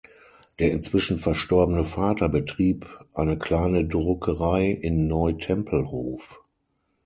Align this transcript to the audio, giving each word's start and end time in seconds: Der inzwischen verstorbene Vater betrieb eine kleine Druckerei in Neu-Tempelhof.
Der 0.57 0.71
inzwischen 0.71 1.19
verstorbene 1.19 1.83
Vater 1.83 2.27
betrieb 2.27 2.87
eine 3.13 3.37
kleine 3.37 3.85
Druckerei 3.85 4.71
in 4.71 5.05
Neu-Tempelhof. 5.07 6.41